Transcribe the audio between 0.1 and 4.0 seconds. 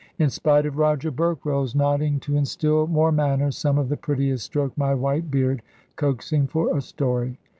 In spite of Roger Berkrolles nodding to instil more manners, some of the